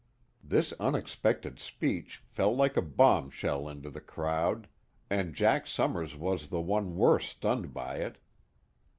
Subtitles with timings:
[0.43, 4.67] This unexpected speech fell like a bombshell into the crowd,
[5.11, 8.17] and Jack Summers was the one worst stunned by it.